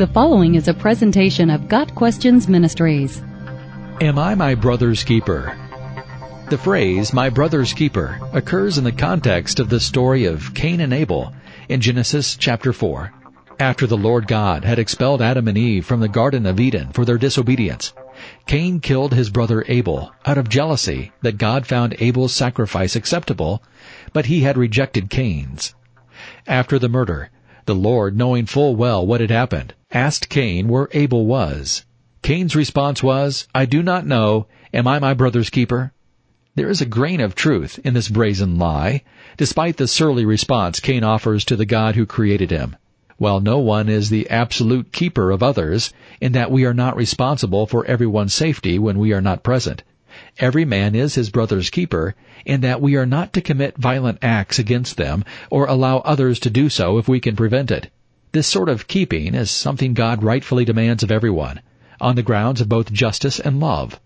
[0.00, 3.20] The following is a presentation of Got Questions Ministries.
[4.00, 5.54] Am I my brother's keeper?
[6.48, 10.94] The phrase, my brother's keeper, occurs in the context of the story of Cain and
[10.94, 11.34] Abel
[11.68, 13.12] in Genesis chapter 4.
[13.58, 17.04] After the Lord God had expelled Adam and Eve from the Garden of Eden for
[17.04, 17.92] their disobedience,
[18.46, 23.62] Cain killed his brother Abel out of jealousy that God found Abel's sacrifice acceptable,
[24.14, 25.74] but he had rejected Cain's.
[26.46, 27.28] After the murder,
[27.66, 31.84] the Lord, knowing full well what had happened, asked Cain where Abel was.
[32.22, 34.46] Cain's response was, I do not know.
[34.72, 35.92] Am I my brother's keeper?
[36.54, 39.02] There is a grain of truth in this brazen lie,
[39.36, 42.76] despite the surly response Cain offers to the God who created him.
[43.16, 47.66] While no one is the absolute keeper of others, in that we are not responsible
[47.66, 49.82] for everyone's safety when we are not present,
[50.38, 52.14] Every man is his brother's keeper,
[52.44, 56.50] in that we are not to commit violent acts against them, or allow others to
[56.50, 57.90] do so if we can prevent it.
[58.32, 61.60] This sort of keeping is something God rightfully demands of everyone,
[62.00, 63.98] on the grounds of both justice and love.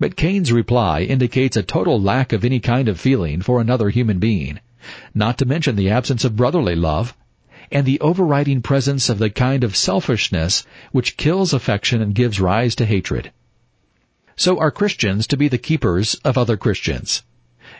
[0.00, 4.18] But Cain's reply indicates a total lack of any kind of feeling for another human
[4.18, 4.58] being,
[5.14, 7.16] not to mention the absence of brotherly love,
[7.70, 12.74] and the overriding presence of the kind of selfishness which kills affection and gives rise
[12.74, 13.30] to hatred.
[14.34, 17.22] So are Christians to be the keepers of other Christians?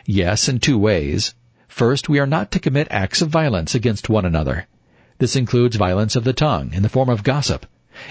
[0.05, 1.33] Yes, in two ways.
[1.67, 4.65] First, we are not to commit acts of violence against one another.
[5.19, 7.65] This includes violence of the tongue in the form of gossip,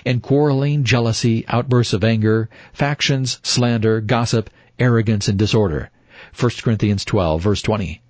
[0.06, 5.91] and quarreling, jealousy, outbursts of anger, factions, slander, gossip, arrogance, and disorder.
[6.39, 8.00] 1 Corinthians 12 verse 20.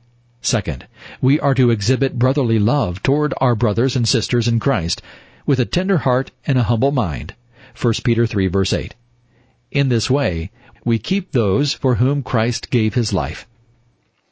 [0.42, 0.86] Second,
[1.20, 5.00] we are to exhibit brotherly love toward our brothers and sisters in Christ
[5.46, 7.34] with a tender heart and a humble mind.
[7.80, 8.94] 1 Peter 3 verse 8.
[9.70, 10.50] In this way,
[10.84, 13.46] we keep those for whom Christ gave his life.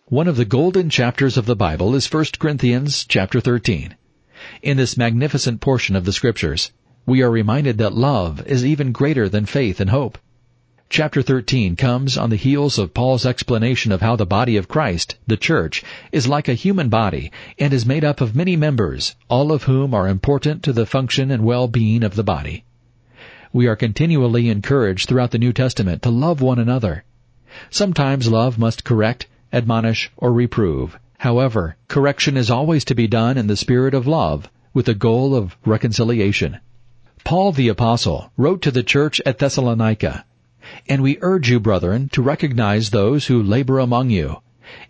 [0.06, 3.94] One of the golden chapters of the Bible is 1 Corinthians chapter 13.
[4.62, 6.70] In this magnificent portion of the scriptures,
[7.06, 10.18] we are reminded that love is even greater than faith and hope.
[10.88, 15.16] Chapter 13 comes on the heels of Paul's explanation of how the body of Christ,
[15.26, 19.52] the church, is like a human body and is made up of many members, all
[19.52, 22.64] of whom are important to the function and well-being of the body
[23.52, 27.02] we are continually encouraged throughout the New Testament to love one another.
[27.68, 30.96] Sometimes love must correct, admonish, or reprove.
[31.20, 35.34] However, correction is always to be done in the spirit of love, with the goal
[35.34, 36.60] of reconciliation.
[37.24, 40.24] Paul the Apostle wrote to the church at Thessalonica,
[40.88, 44.40] And we urge you, brethren, to recognize those who labor among you,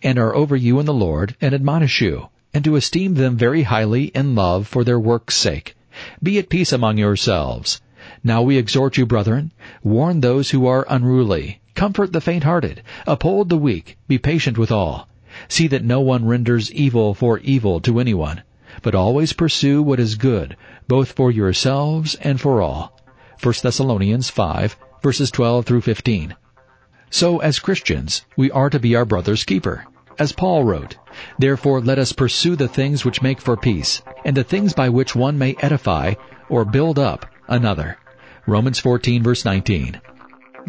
[0.04, 3.64] and are over you in the Lord, and admonish you, and to esteem them very
[3.64, 5.74] highly in love for their work's sake.
[6.22, 7.80] Be at peace among yourselves.
[8.22, 9.50] Now we exhort you, brethren,
[9.82, 15.08] warn those who are unruly, comfort the faint-hearted, uphold the weak, be patient with all.
[15.48, 18.42] See that no one renders evil for evil to anyone,
[18.82, 20.56] but always pursue what is good,
[20.88, 22.98] both for yourselves and for all.
[23.42, 26.36] 1 Thessalonians 5, verses 12 through 15.
[27.10, 29.84] So as Christians, we are to be our brother's keeper.
[30.18, 30.96] As Paul wrote,
[31.38, 35.16] Therefore let us pursue the things which make for peace, and the things by which
[35.16, 36.14] one may edify
[36.48, 37.98] or build up another.
[38.46, 40.00] Romans 14 verse 19.